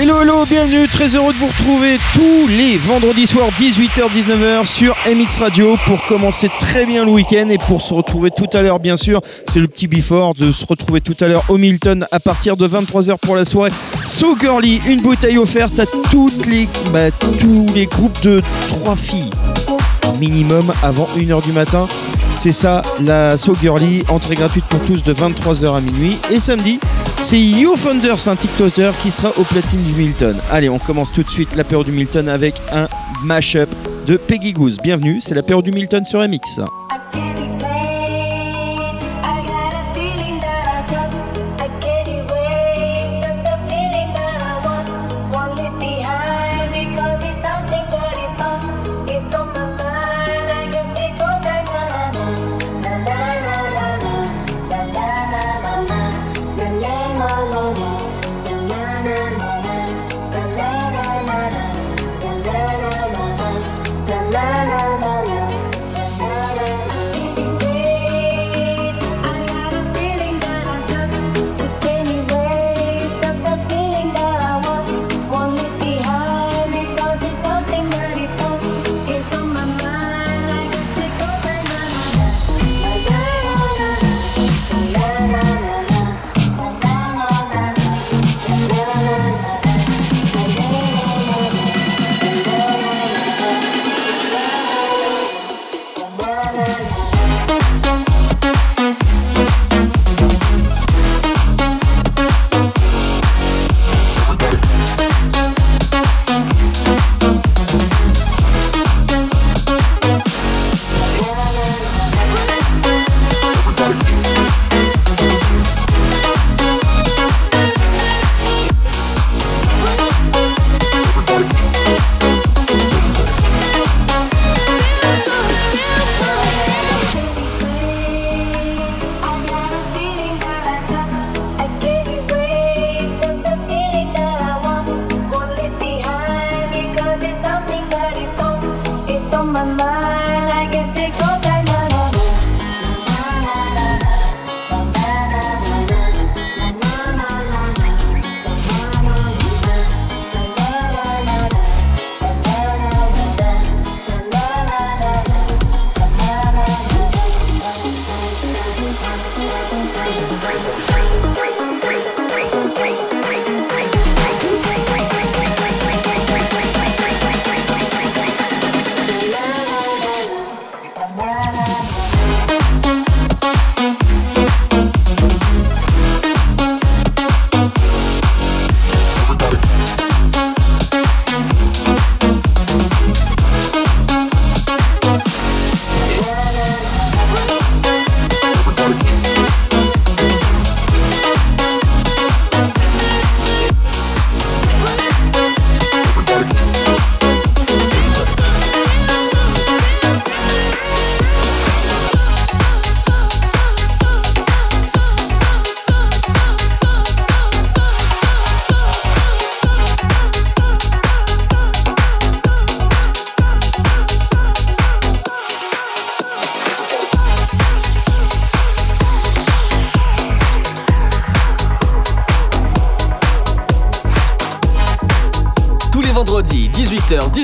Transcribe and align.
Hello 0.00 0.22
hello, 0.22 0.46
bienvenue, 0.46 0.88
très 0.88 1.14
heureux 1.14 1.34
de 1.34 1.36
vous 1.36 1.48
retrouver 1.48 1.98
tous 2.14 2.48
les 2.48 2.78
vendredis 2.78 3.26
soirs 3.26 3.50
18h-19h 3.50 4.64
sur 4.64 4.96
MX 5.04 5.38
Radio 5.38 5.76
pour 5.84 6.02
commencer 6.06 6.48
très 6.56 6.86
bien 6.86 7.04
le 7.04 7.10
week-end 7.10 7.50
et 7.50 7.58
pour 7.58 7.82
se 7.82 7.92
retrouver 7.92 8.30
tout 8.30 8.48
à 8.54 8.62
l'heure 8.62 8.80
bien 8.80 8.96
sûr, 8.96 9.20
c'est 9.46 9.60
le 9.60 9.68
petit 9.68 9.88
before 9.88 10.32
de 10.32 10.52
se 10.52 10.64
retrouver 10.64 11.02
tout 11.02 11.16
à 11.20 11.28
l'heure 11.28 11.44
au 11.50 11.58
Milton 11.58 12.06
à 12.12 12.18
partir 12.18 12.56
de 12.56 12.66
23h 12.66 13.18
pour 13.18 13.36
la 13.36 13.44
soirée. 13.44 13.72
So 14.06 14.38
Girly, 14.40 14.80
une 14.88 15.02
bouteille 15.02 15.36
offerte 15.36 15.78
à 15.78 15.84
toutes 15.84 16.46
les, 16.46 16.66
bah, 16.94 17.10
tous 17.38 17.66
les 17.74 17.84
groupes 17.84 18.22
de 18.22 18.40
trois 18.68 18.96
filles 18.96 19.28
minimum 20.18 20.72
avant 20.82 21.08
1h 21.16 21.42
du 21.42 21.52
matin. 21.52 21.86
C'est 22.34 22.52
ça, 22.52 22.82
la 23.04 23.36
So 23.36 23.54
Girly, 23.60 24.02
entrée 24.08 24.34
gratuite 24.34 24.64
pour 24.66 24.80
tous 24.80 25.02
de 25.02 25.12
23h 25.12 25.76
à 25.76 25.80
minuit. 25.80 26.16
Et 26.30 26.40
samedi, 26.40 26.80
c'est 27.20 27.38
You 27.38 27.74
un 28.26 28.36
TikToker 28.36 28.92
qui 29.02 29.10
sera 29.10 29.30
au 29.36 29.42
platine 29.42 29.82
du 29.82 29.92
Milton. 29.92 30.36
Allez, 30.50 30.68
on 30.68 30.78
commence 30.78 31.12
tout 31.12 31.22
de 31.22 31.28
suite 31.28 31.54
l'apéro 31.56 31.84
du 31.84 31.92
Milton 31.92 32.28
avec 32.28 32.54
un 32.72 32.88
mashup 33.24 33.68
de 34.06 34.16
Peggy 34.16 34.52
Goose. 34.52 34.78
Bienvenue, 34.82 35.20
c'est 35.20 35.34
l'apéro 35.34 35.60
du 35.60 35.70
Milton 35.70 36.04
sur 36.04 36.20
MX. 36.20 36.60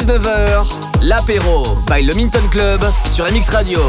19h, 0.07 0.65
l'apéro 1.03 1.65
by 1.91 2.05
le 2.05 2.15
Minton 2.15 2.43
Club 2.53 2.81
sur 3.13 3.25
MX 3.25 3.51
Radio. 3.51 3.81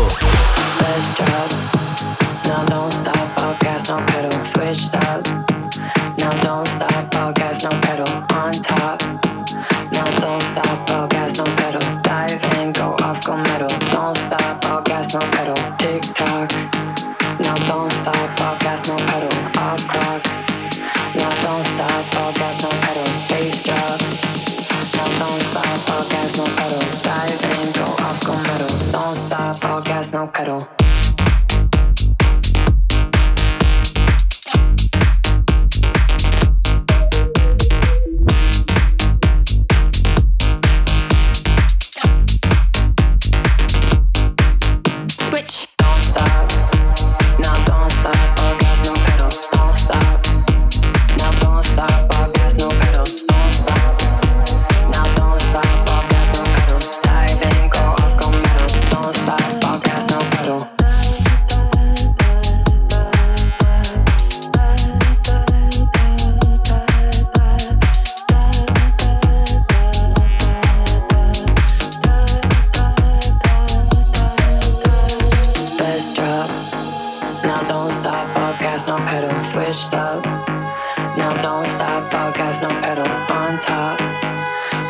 Now 81.17 81.33
don't 81.41 81.67
stop, 81.67 82.13
all 82.13 82.31
gas, 82.31 82.61
no 82.61 82.69
pedal 82.79 83.07
on 83.07 83.59
top. 83.59 83.99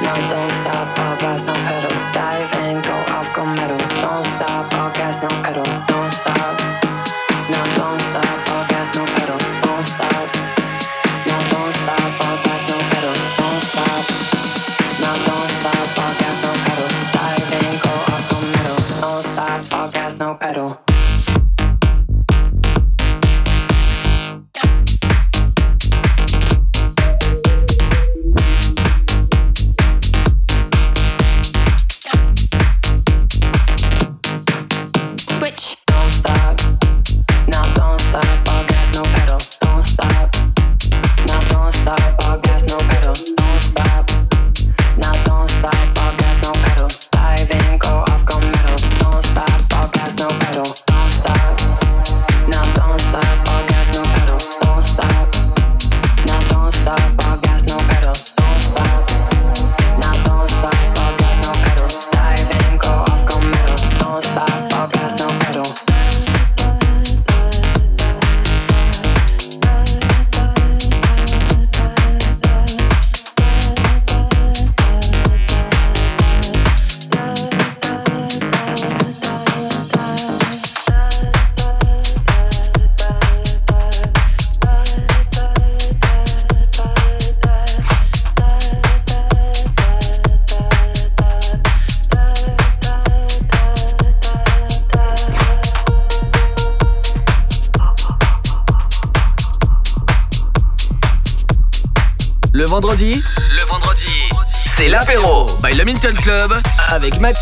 Now 0.01 0.27
don't 0.27 0.51
stop, 0.51 0.99
all 0.99 1.15
gas, 1.15 1.45
no 1.45 1.53
pedal. 1.53 1.86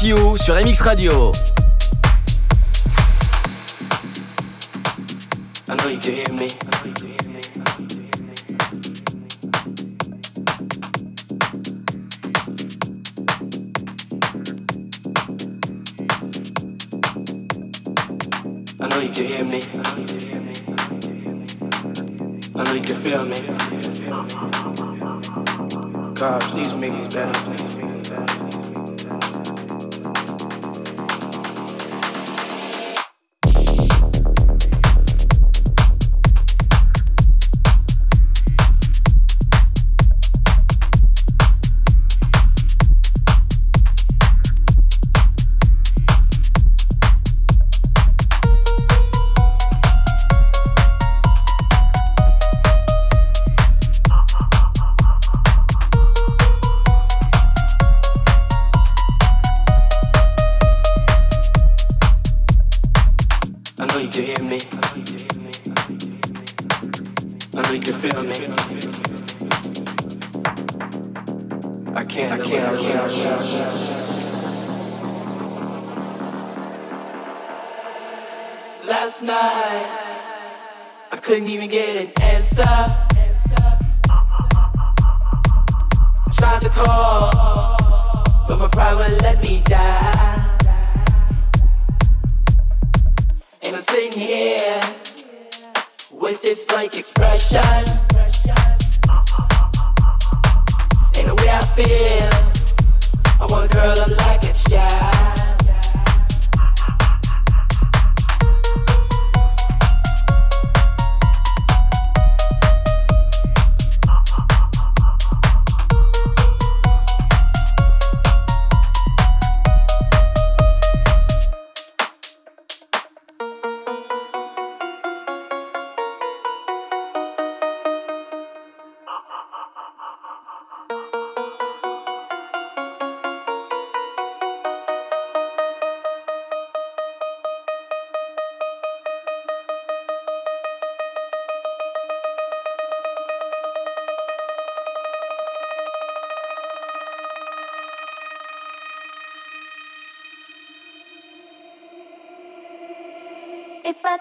Sur 0.06 0.54
MX 0.54 0.82
Radio. 0.82 1.32
I 5.68 5.76
know 5.76 5.90
you 5.90 5.98
can 5.98 6.14
hear 6.14 6.32
me. 6.32 6.48
I 18.80 18.88
know 18.88 19.00
you 19.00 19.10
can 19.10 19.26
hear 19.26 19.44
me. 19.44 19.62
I 22.54 22.64
know 22.64 22.74
you 22.74 22.82
can 22.82 22.96
feel 22.96 23.26
me. 23.26 23.42
God, 26.14 26.42
please 26.42 26.74
make 26.76 26.94
these 26.94 27.16
better. 27.16 27.75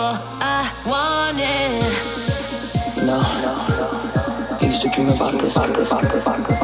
more 0.00 0.18
I. 0.40 1.80
No, 2.96 3.20
no. 3.44 3.52
I 4.60 4.64
used 4.64 4.82
to 4.82 4.88
dream 4.90 5.10
about 5.10 5.38
this. 5.38 5.56
About 5.56 5.74
this, 5.74 5.90
about 5.90 6.10
this, 6.10 6.22
about 6.22 6.48
this. 6.48 6.59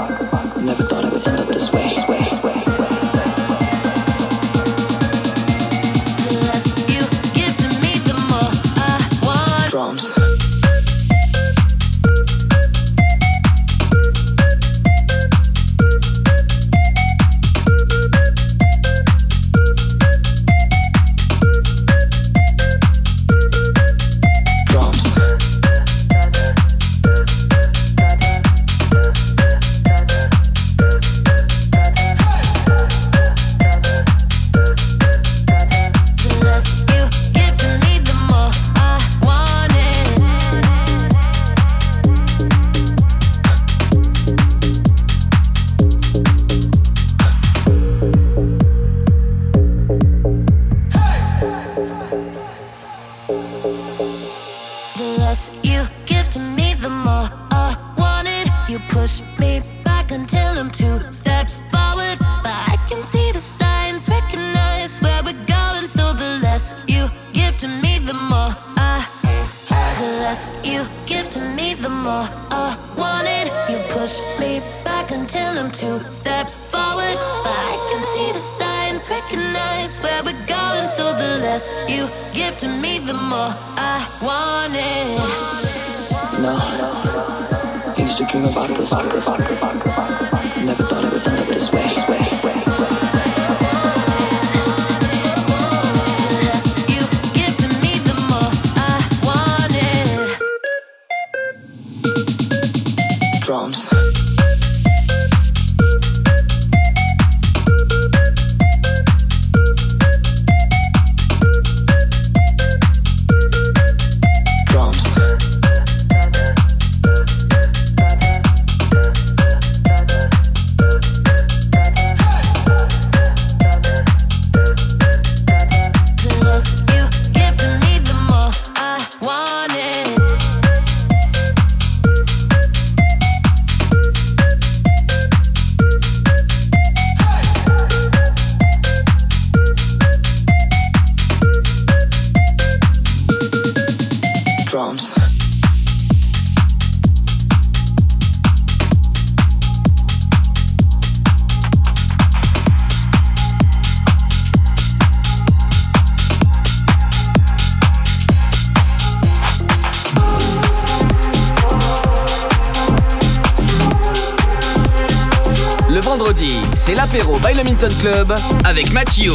Club 168.01 168.33
avec 168.65 168.93
Mathieu 168.93 169.33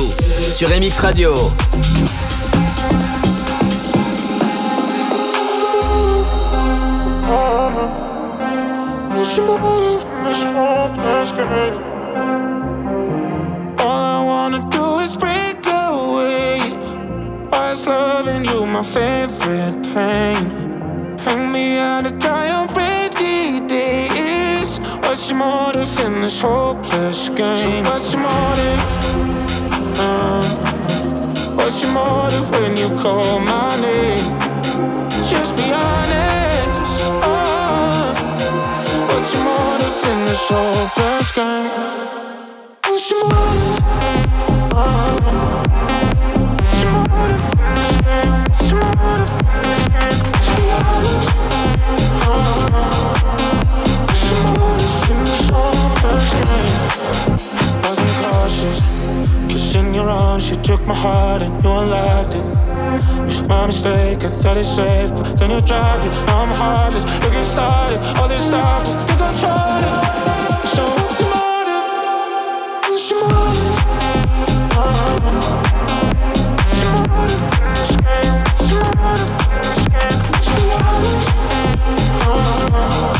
sur 0.53 0.70
MX 0.70 1.00
Radio. 1.00 1.34
All 13.77 14.00
I 14.00 14.24
wanna 14.25 14.60
do 14.70 15.00
is 15.00 15.17
break 15.17 15.65
away. 15.67 16.60
Why's 17.50 17.86
loving 17.86 18.46
you 18.46 18.65
my 18.65 18.81
favorite 18.81 19.84
pain? 19.93 21.17
Hang 21.20 21.51
me 21.51 21.79
out 21.79 22.05
to 22.05 22.21
in 26.22 26.25
this 26.25 26.42
hopeless 26.42 27.30
game? 27.30 27.86
So 27.86 27.92
What's 27.92 28.13
your 28.13 28.22
motive? 28.22 28.82
Uh, 29.98 30.44
what's 31.56 31.82
your 31.82 31.92
motive 31.92 32.50
when 32.51 32.78
you 32.78 32.90
call 33.01 33.40
my 33.40 33.75
name? 33.82 34.25
Just 35.28 35.56
be 35.56 35.68
honest. 35.74 37.06
Uh, 37.24 38.13
what's 39.10 39.34
your 39.34 39.44
motive 39.44 39.98
in 40.12 40.20
this 40.28 40.48
hopeless 40.48 41.32
game? 41.32 42.11
Your 56.12 56.20
motive 56.20 56.32
game? 56.32 57.82
Wasn't 57.84 58.12
cautious 58.25 58.80
your 59.94 60.10
arms, 60.10 60.50
you 60.50 60.56
took 60.58 60.86
my 60.88 60.94
heart 60.94 61.41
and 61.41 61.63
you 61.63 61.70
unlocked 61.70 62.36
it. 62.36 62.46
It 62.46 63.25
was 63.25 63.44
my 63.44 63.68
mistake, 63.68 64.24
I 64.24 64.30
thought 64.30 64.58
it's 64.58 64.70
safe, 64.70 65.12
but 65.13 65.38
then 65.38 65.51
you 65.51 65.62
dropped 65.62 66.06
it. 66.06 66.13
I'm 66.27 66.50
heartless, 66.50 67.03
looking 67.24 67.44
started, 67.44 68.00
all 68.18 68.27
this 68.27 68.46
stuff, 68.48 68.84
think 69.08 69.22
I 69.22 69.32
tried 69.39 69.84
it. 69.89 69.96
So 70.74 70.84
what's 70.84 71.20
your 71.22 71.32
motive? 71.32 71.86
What's 72.89 73.12
your 73.12 73.24
motive? 73.30 73.75
What's 74.74 75.00
your 76.82 77.06
motive? 77.08 77.51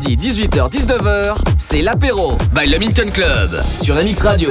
Tous 0.06 0.10
les 0.10 0.16
vendredis 0.16 0.46
18h-19h, 0.46 1.36
c'est 1.58 1.82
l'apéro 1.82 2.36
by 2.54 2.68
le 2.70 2.78
Minton 2.78 3.10
Club 3.12 3.60
sur 3.82 3.96
MX 3.96 4.22
Radio. 4.22 4.50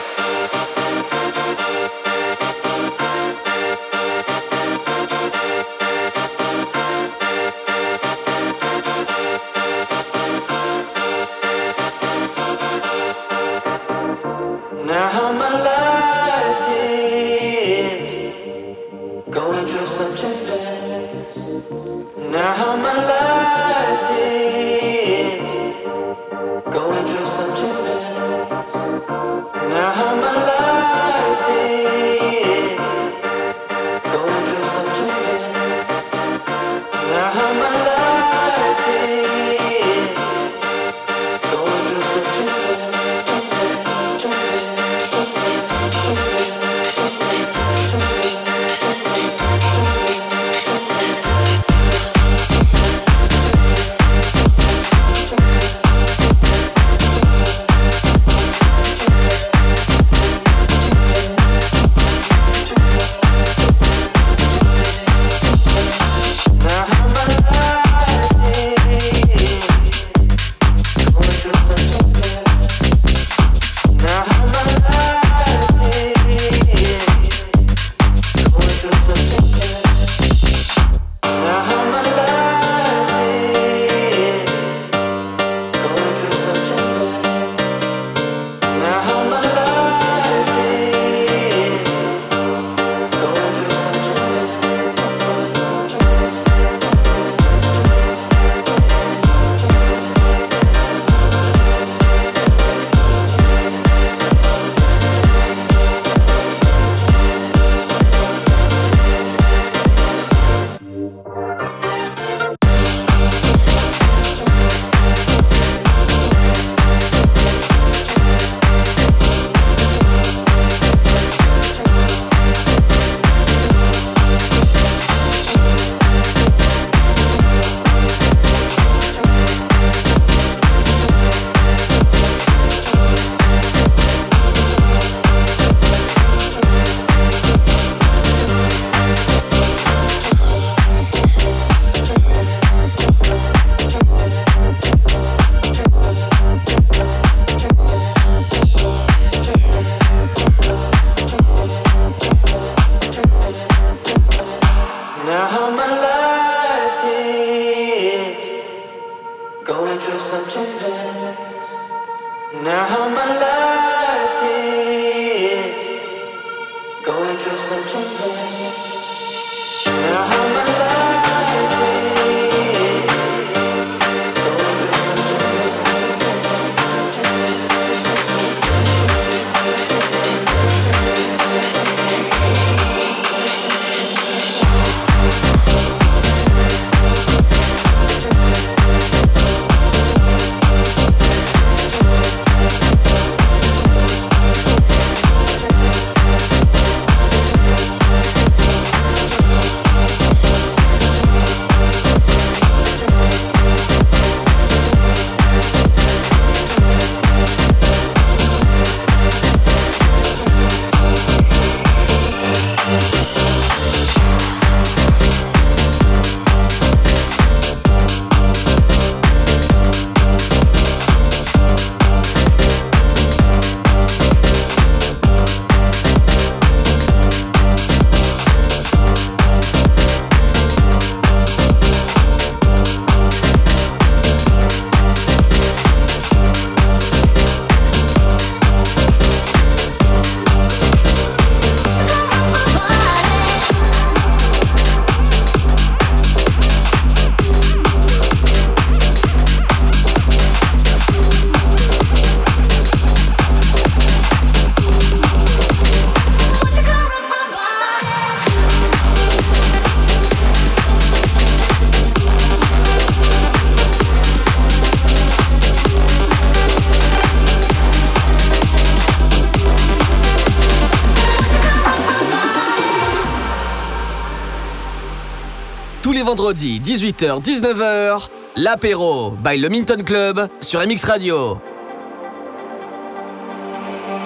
Vendredi 276.31 276.79
18h-19h, 276.79 278.29
l'apéro 278.55 279.31
by 279.31 279.57
le 279.57 279.67
Minton 279.67 280.01
Club 280.05 280.47
sur 280.61 280.79
MX 280.79 281.03
Radio. 281.03 281.59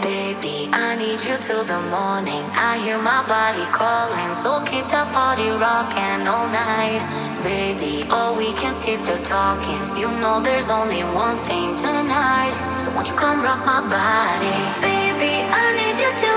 Baby, 0.03 0.69
I 0.71 0.95
need 0.99 1.17
you 1.25 1.35
till 1.39 1.65
the 1.65 1.81
morning. 1.89 2.45
I 2.53 2.77
hear 2.77 2.99
my 2.99 3.25
body 3.27 3.65
calling, 3.71 4.35
so 4.35 4.61
keep 4.65 4.85
that 4.89 5.11
body 5.11 5.49
rocking 5.57 6.27
all 6.27 6.47
night. 6.53 7.01
Baby, 7.43 8.05
oh, 8.11 8.37
we 8.37 8.53
can 8.53 8.71
skip 8.71 9.01
the 9.01 9.17
talking. 9.25 9.81
You 9.97 10.07
know 10.21 10.39
there's 10.43 10.69
only 10.69 11.01
one 11.17 11.39
thing 11.49 11.75
tonight. 11.75 12.53
So 12.77 12.91
won't 12.93 13.07
you 13.09 13.15
come 13.15 13.41
rock 13.41 13.65
my 13.65 13.81
body? 13.81 14.57
Baby, 14.79 15.41
I 15.49 15.73
need 15.73 15.97
you 15.97 16.11
till 16.21 16.34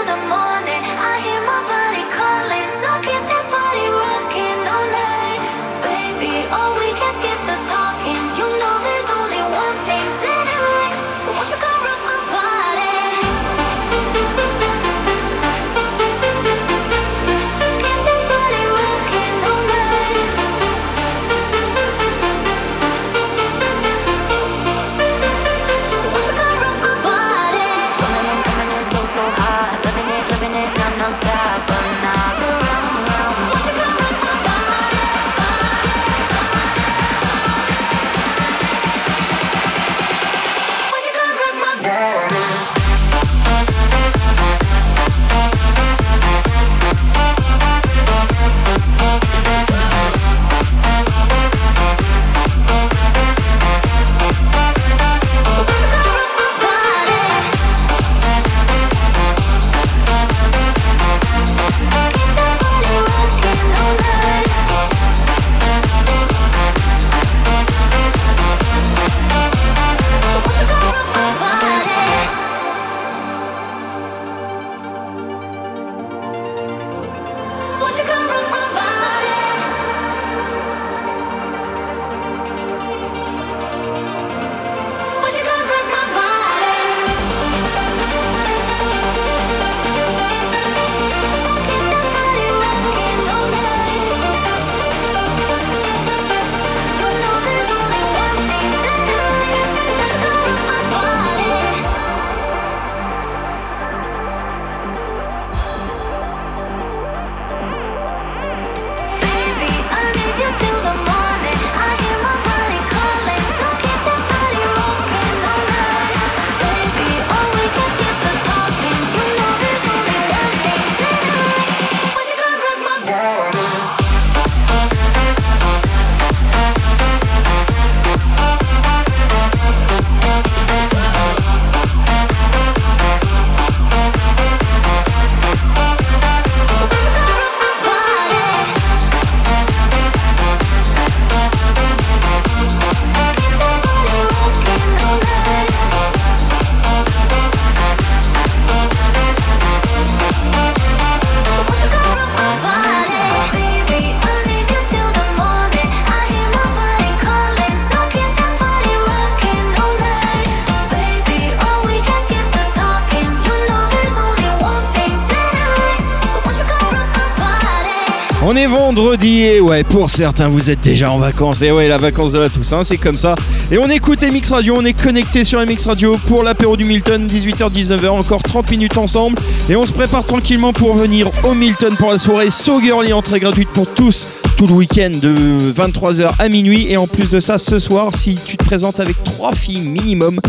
ouais, 169.68 169.84
pour 169.84 170.08
certains 170.10 170.48
vous 170.48 170.70
êtes 170.70 170.80
déjà 170.80 171.10
en 171.10 171.18
vacances. 171.18 171.62
Et 171.62 171.70
ouais, 171.70 171.88
la 171.88 171.98
vacance 171.98 172.32
de 172.32 172.38
la 172.38 172.48
Toussaint, 172.48 172.82
c'est 172.84 172.96
comme 172.96 173.16
ça. 173.16 173.34
Et 173.70 173.78
on 173.78 173.88
écoute 173.88 174.22
MX 174.22 174.50
Radio, 174.50 174.74
on 174.78 174.84
est 174.84 175.00
connecté 175.00 175.44
sur 175.44 175.60
MX 175.60 175.86
Radio 175.86 176.16
pour 176.26 176.42
l'apéro 176.42 176.76
du 176.76 176.84
Milton, 176.84 177.26
18h-19h, 177.26 178.08
encore 178.08 178.42
30 178.42 178.70
minutes 178.70 178.96
ensemble. 178.96 179.38
Et 179.68 179.76
on 179.76 179.84
se 179.84 179.92
prépare 179.92 180.24
tranquillement 180.24 180.72
pour 180.72 180.94
venir 180.94 181.28
au 181.44 181.54
Milton 181.54 181.94
pour 181.96 182.10
la 182.10 182.18
soirée 182.18 182.50
So 182.50 182.80
Girly, 182.80 183.12
entrée 183.12 183.40
gratuite 183.40 183.68
pour 183.68 183.86
tous 183.86 184.26
tout 184.58 184.66
le 184.66 184.72
week-end 184.72 185.12
de 185.22 185.72
23h 185.72 186.30
à 186.36 186.48
minuit. 186.48 186.88
Et 186.90 186.96
en 186.96 187.06
plus 187.06 187.30
de 187.30 187.38
ça, 187.38 187.58
ce 187.58 187.78
soir, 187.78 188.12
si 188.12 188.34
tu 188.34 188.56
te 188.56 188.64
présentes 188.64 188.98
avec 188.98 189.22
trois 189.22 189.52
filles 189.52 189.82
minimum, 189.82 190.40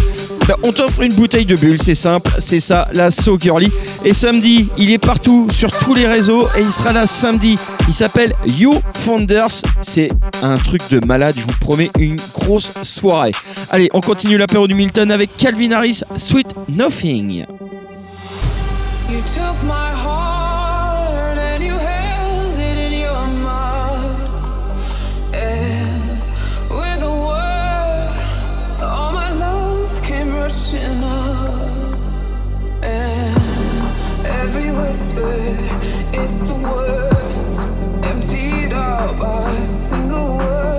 bah, 0.48 0.56
on 0.64 0.72
t'offre 0.72 1.04
une 1.04 1.14
bouteille 1.14 1.46
de 1.46 1.56
bulle, 1.56 1.80
c'est 1.80 1.94
simple, 1.94 2.32
c'est 2.40 2.60
ça, 2.60 2.88
la 2.94 3.12
So 3.12 3.38
Girly. 3.40 3.72
Et 4.04 4.16
samedi, 4.16 4.68
il 4.80 4.92
est 4.92 4.98
partout 4.98 5.48
sur 5.52 5.70
tous 5.78 5.94
les 5.94 6.08
réseaux 6.08 6.48
et 6.58 6.62
il 6.62 6.72
sera 6.72 6.92
là 6.92 7.06
samedi. 7.06 7.56
Il 7.88 7.94
s'appelle 7.94 8.34
You 8.58 8.74
Founders. 9.02 9.62
C'est 9.82 10.10
un 10.42 10.56
truc 10.56 10.82
de 10.90 11.06
malade, 11.06 11.36
je 11.38 11.44
vous 11.44 11.60
promets 11.62 11.92
une 12.00 12.18
grosse 12.34 12.74
soirée. 12.82 13.34
Allez, 13.70 13.92
on 13.94 14.02
continue 14.02 14.40
l'apéro 14.40 14.68
du 14.68 14.74
Milton 14.74 15.12
avec 15.12 15.38
Calvin 15.38 15.72
Harris, 15.72 16.02
Sweet 16.18 16.48
Nothing. 16.68 17.46
It's 36.24 36.46
the 36.46 36.54
worst. 36.54 38.06
Emptied 38.06 38.74
out 38.74 39.20
by 39.20 39.52
a 39.52 39.66
single 39.66 40.38
word. 40.38 40.79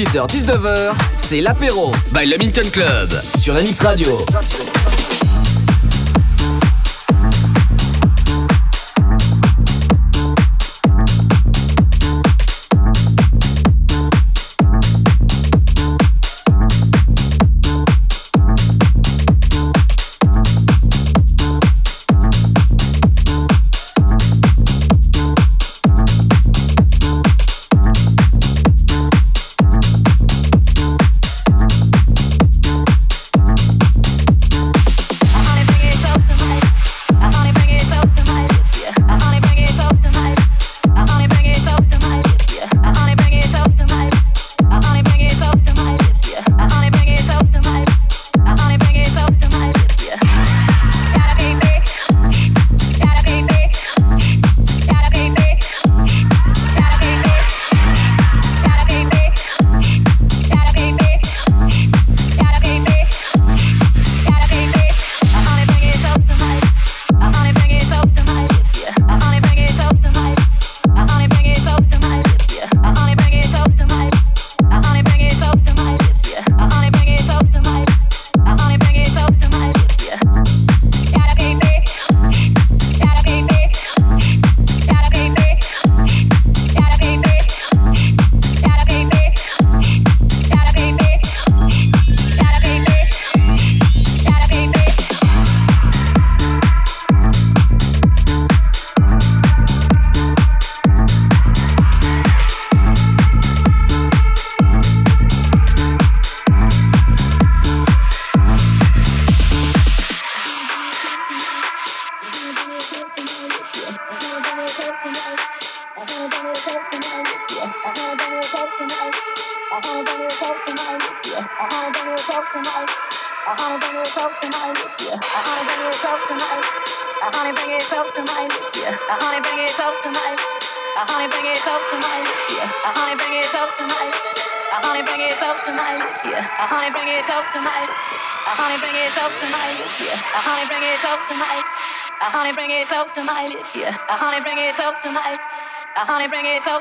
18h-19h, 0.00 0.92
c'est 1.18 1.42
l'apéro 1.42 1.92
by 2.14 2.24
le 2.24 2.38
Minton 2.38 2.66
Club 2.72 3.12
sur 3.38 3.52
MX 3.52 3.82
Radio. 3.82 4.24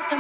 to 0.07 0.15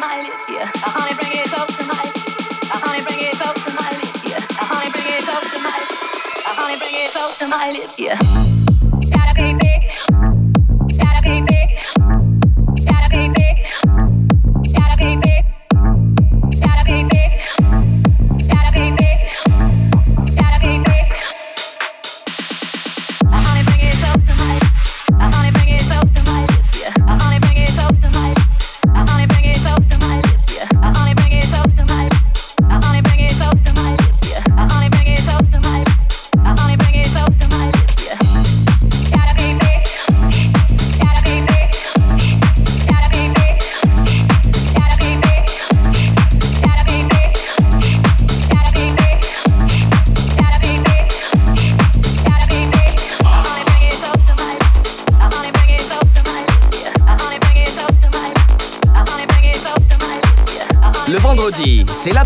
my 7.47 7.71
lips, 7.71 7.99
yeah. 7.99 8.48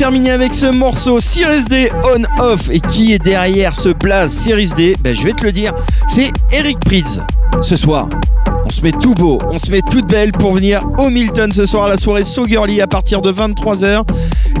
terminer 0.00 0.30
avec 0.30 0.54
ce 0.54 0.64
morceau 0.64 1.20
Series 1.20 1.66
D 1.66 1.90
on 2.04 2.42
off 2.42 2.70
et 2.70 2.80
qui 2.80 3.12
est 3.12 3.18
derrière 3.18 3.74
ce 3.74 3.90
blaze 3.90 4.32
Series 4.32 4.70
D? 4.74 4.96
Ben, 4.98 5.14
Je 5.14 5.22
vais 5.22 5.34
te 5.34 5.44
le 5.44 5.52
dire, 5.52 5.74
c'est 6.08 6.30
Eric 6.50 6.80
Prydz. 6.80 7.20
Ce 7.60 7.76
soir, 7.76 8.08
on 8.64 8.70
se 8.70 8.80
met 8.80 8.92
tout 8.92 9.12
beau, 9.12 9.38
on 9.50 9.58
se 9.58 9.70
met 9.70 9.82
toute 9.82 10.06
belle 10.06 10.32
pour 10.32 10.54
venir 10.54 10.82
au 10.96 11.10
Milton 11.10 11.52
ce 11.52 11.66
soir 11.66 11.84
à 11.84 11.88
la 11.90 11.98
soirée 11.98 12.24
So 12.24 12.46
à 12.80 12.86
partir 12.86 13.20
de 13.20 13.30
23h. 13.30 14.04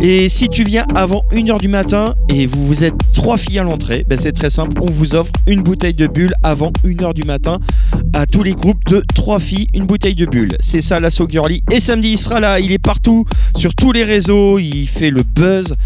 Et 0.02 0.28
si 0.28 0.50
tu 0.50 0.62
viens 0.62 0.84
avant 0.94 1.24
1h 1.32 1.58
du 1.58 1.68
matin 1.68 2.12
et 2.28 2.46
vous, 2.46 2.66
vous 2.66 2.84
êtes 2.84 2.99
trois 3.20 3.36
filles 3.36 3.58
à 3.58 3.64
l'entrée, 3.64 4.06
ben 4.08 4.18
c'est 4.18 4.32
très 4.32 4.48
simple, 4.48 4.80
on 4.80 4.90
vous 4.90 5.14
offre 5.14 5.30
une 5.46 5.62
bouteille 5.62 5.92
de 5.92 6.06
bulle 6.06 6.32
avant 6.42 6.72
1h 6.86 7.12
du 7.12 7.24
matin 7.24 7.58
à 8.14 8.24
tous 8.24 8.42
les 8.42 8.54
groupes 8.54 8.82
de 8.86 9.04
trois 9.14 9.38
filles, 9.38 9.66
une 9.74 9.84
bouteille 9.84 10.14
de 10.14 10.24
bulle. 10.24 10.56
C'est 10.58 10.80
ça 10.80 11.00
la 11.00 11.10
So 11.10 11.28
Girly. 11.28 11.62
Et 11.70 11.80
samedi, 11.80 12.12
il 12.12 12.18
sera 12.18 12.40
là, 12.40 12.60
il 12.60 12.72
est 12.72 12.78
partout, 12.78 13.26
sur 13.54 13.74
tous 13.74 13.92
les 13.92 14.04
réseaux, 14.04 14.58
il 14.58 14.86
fait 14.86 15.10
le 15.10 15.22
buzz. 15.22 15.76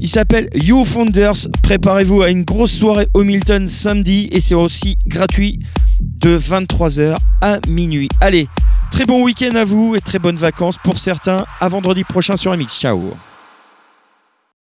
Il 0.00 0.08
s'appelle 0.08 0.48
You 0.52 0.84
Founders. 0.84 1.46
Préparez-vous 1.62 2.22
à 2.22 2.30
une 2.30 2.42
grosse 2.42 2.72
soirée 2.72 3.06
au 3.14 3.22
Milton 3.22 3.68
samedi 3.68 4.28
et 4.32 4.40
c'est 4.40 4.56
aussi 4.56 4.96
gratuit 5.06 5.60
de 6.00 6.36
23h 6.36 7.14
à 7.40 7.60
minuit. 7.68 8.08
Allez, 8.20 8.48
très 8.90 9.04
bon 9.04 9.22
week-end 9.22 9.54
à 9.54 9.62
vous 9.62 9.94
et 9.94 10.00
très 10.00 10.18
bonnes 10.18 10.34
vacances 10.34 10.78
pour 10.82 10.98
certains. 10.98 11.44
À 11.60 11.68
vendredi 11.68 12.02
prochain 12.02 12.36
sur 12.36 12.50
MX. 12.56 12.80
Ciao. 12.80 13.14